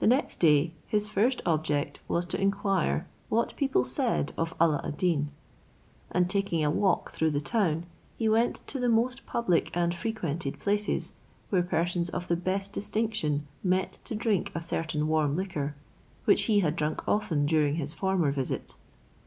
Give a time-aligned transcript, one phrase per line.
[0.00, 4.96] The next day, his first object was to inquire what people said of Alla ad
[4.96, 5.28] Deen;
[6.10, 7.84] and, taking a walk through the town,
[8.16, 11.12] he went to the most public and frequented places,
[11.50, 15.74] where persons of the best distinction met to drink a certain warm liquor,
[16.24, 18.76] which he had drunk often during his former visit.